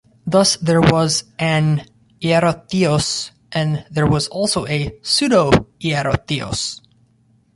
[0.25, 1.85] Thus there was an
[2.19, 6.81] Hierotheos and there was also a Pseudo-Hierotheos.